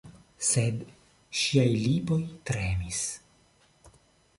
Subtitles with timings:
[0.47, 0.79] Sed
[1.41, 3.07] ŝiaj lipoj tremis.